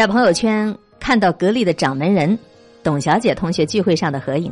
[0.00, 2.38] 在朋友圈看到格力的掌门人
[2.82, 4.50] 董小姐同学聚会上的合影，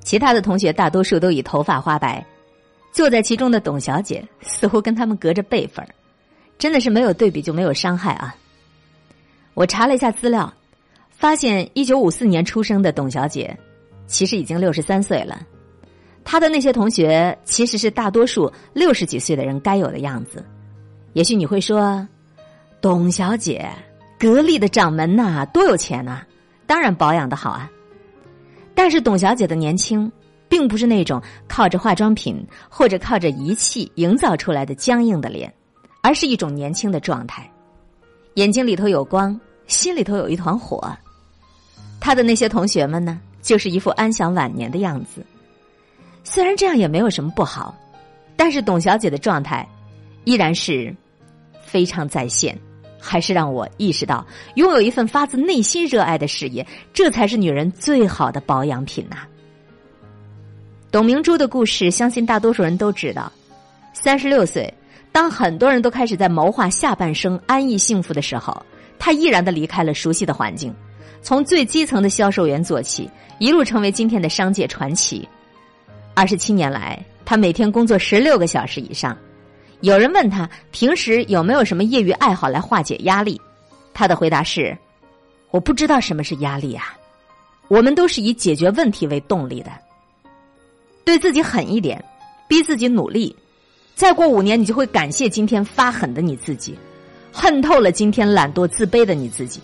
[0.00, 2.26] 其他的同学大多数都已头发花白，
[2.90, 5.86] 坐在其中的董小姐似乎跟他们隔着辈分
[6.58, 8.34] 真的是没有对比就没有伤害啊！
[9.54, 10.52] 我查了一下资料，
[11.08, 13.56] 发现一九五四年出生的董小姐，
[14.08, 15.40] 其实已经六十三岁了。
[16.24, 20.44] 她的那些同学其实是大多数六十几岁的人该有的样子。
[21.12, 22.04] 也许你会说，
[22.80, 23.70] 董小姐，
[24.24, 26.22] 格力的掌门呐，多有钱呐，
[26.66, 27.70] 当然保养的好啊。
[28.74, 30.10] 但是董小姐的年轻，
[30.48, 35.52] 并不是那种靠着化妆品或者靠着仪器营造出来的僵硬的脸，
[36.00, 37.46] 而是一种年轻的状态。
[38.36, 40.90] 眼睛里头有光，心里头有一团火。
[42.00, 45.22] 他的那些同学们呢，就是一副安享晚年的样子。
[46.22, 47.76] 虽然这样也没有什么不好，
[48.36, 49.68] 但是董小姐的状态
[50.24, 50.96] 依然是
[51.62, 52.58] 非常在线，
[53.04, 59.18] 还是让我意识到，拥有一份发自内心热爱的事业，这才是女人最好的保养品呐。
[60.90, 63.30] 董明珠的故事，相信大多数人都知道。
[63.92, 64.72] 三十六岁。
[65.12, 68.60] 当很多人都开始在谋划下半生安逸幸福的时候，
[68.98, 70.74] 她毅然的离开了熟悉的环境，
[71.22, 75.28] 从最基层的销售员做起，一路成为今天的商界传奇。
[76.14, 79.16] 二十七年来，他每天工作十六个小时以上。
[79.80, 83.40] 有人问他平时有没有什么业余爱好来化解压力，
[83.92, 84.76] 他的回答是
[85.50, 86.96] ：“我不知道什么是压力啊，
[87.68, 89.70] 我们都是以解决问题为动力的。
[91.04, 92.02] 对自己狠一点，
[92.48, 93.34] 逼自己努力。”
[93.94, 96.76] 再过五年，你就会感谢今天发狠的你自己，
[97.32, 99.60] 恨透了今天懒惰自卑的你自己。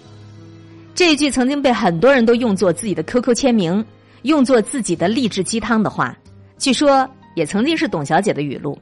[0.94, 3.84] 这一句曾经被很多人都用作自己的 QQ 签名，
[4.22, 6.16] 用作自己的励志鸡汤的话，
[6.58, 8.78] 据说也曾经是董小姐的语录。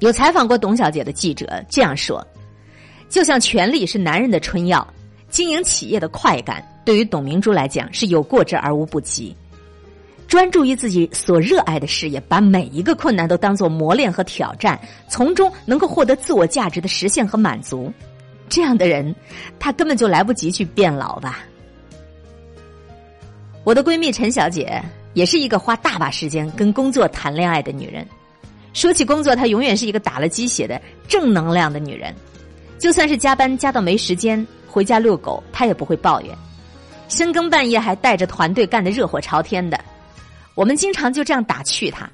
[0.00, 2.26] 有采访过董小姐的记者这样说
[3.08, 4.86] ：“就像权力是男人的春药，
[5.28, 9.34] 经营企业的快感，对于董明珠来讲是有过之而无不及。”
[10.28, 17.90] 专注于自己所热爱的事业，把每一个困难都当做磨练和挑战，从中能够获得自我价值的实现和满足。
[18.46, 19.14] 这样的人，
[19.58, 21.44] 他根本就来不及去变老吧。
[23.64, 24.82] 我的闺蜜陈小姐
[25.14, 28.06] 也是一个花大把时间跟工作谈恋爱的女人。
[28.78, 32.14] 说起工作，她永远是一个打了鸡血的正能量的女人。
[32.78, 36.32] 就算是加班加到没时间回家遛狗，她也不会抱怨。
[37.08, 39.80] 深更半夜还带着团队干得热火朝天的。
[40.54, 42.08] 我们经常就这样打趣她，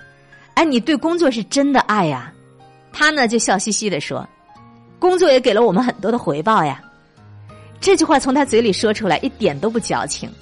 [0.55, 2.33] 哎，你对工作是真的爱呀？
[2.95, 4.27] 她呢就笑嘻嘻的说，
[4.99, 6.81] 工作也给了我们很多的回报呀。
[7.79, 10.33] 这句话从她嘴里说出来一点都不矫情，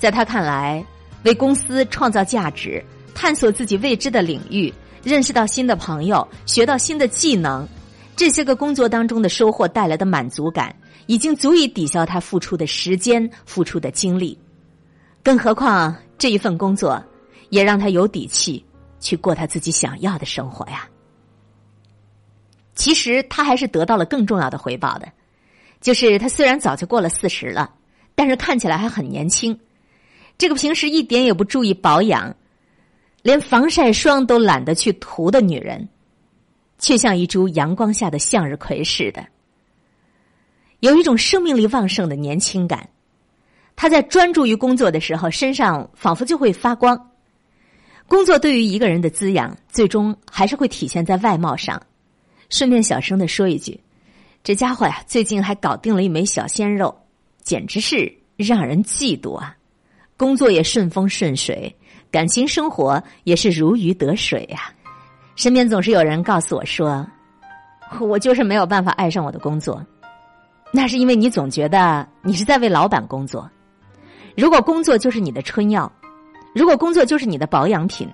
[0.00, 0.84] 在她看来，
[1.22, 2.84] 为公司创造价值、
[3.14, 4.74] 探索自己未知的领域、
[5.08, 7.66] 认识到新的朋友、学到新的技能，
[8.14, 10.76] 这些个工作当中的收获带来的满足感，
[11.06, 14.38] 已经足以抵消他付出的时间、付出的精力，
[15.22, 15.96] 更何况。
[16.18, 17.00] 这一份工作，
[17.48, 18.64] 也让他有底气
[18.98, 20.88] 去过他自己想要的生活呀。
[22.74, 25.08] 其实他还是得到了更重要的回报的，
[25.80, 27.70] 就是他虽然早就过了四十了，
[28.16, 29.56] 但是看起来还很年轻。
[30.36, 32.34] 这个平时一点也不注意保养，
[33.22, 35.88] 连防晒霜都懒得去涂的女人，
[36.78, 39.26] 却像一株阳光下的向日葵似的，
[40.80, 42.88] 有一种生命力旺盛的年轻感。
[43.74, 47.10] 他在专注于工作的时候，身上仿佛就会发光。
[48.06, 51.80] 工作对于一个人的滋养，最终还是会体现在外貌上。
[52.48, 53.78] 顺便小声的说一句，
[54.42, 56.96] 这家伙呀，最近还搞定了一枚小鲜肉，
[57.42, 59.54] 简直是让人嫉妒啊！
[60.16, 61.72] 工作也顺风顺水，
[62.10, 64.72] 感情生活也是如鱼得水呀。
[65.36, 67.06] 身边总是有人告诉我说，
[68.00, 69.84] 我就是没有办法爱上我的工作，
[70.72, 73.48] 那是因为你总觉得你是在为老板工作。
[74.36, 75.90] 如果工作就是你的春药，
[76.54, 78.08] 如果工作就是你的保养品，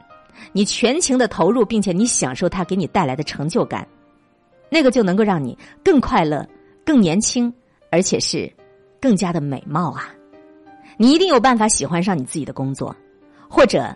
[0.52, 3.86] 你全情的投入，并且你享受它给你带来的成就感，
[4.68, 6.46] 那个就能够让你更快乐、
[6.84, 7.52] 更年轻，
[7.90, 8.52] 而且是
[9.00, 10.08] 更加的美貌啊！
[10.96, 12.94] 你一定有办法喜欢上你自己的工作，
[13.48, 13.94] 或者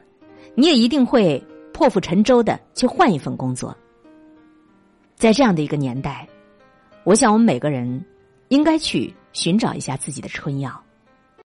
[0.55, 1.43] 你也一定会
[1.73, 3.77] 破釜沉舟的去换一份工作。
[5.17, 6.29] 在这样的一个年代，
[7.05, 8.05] 我想我们每个人
[8.49, 10.81] 应该去寻找一下自己的春药。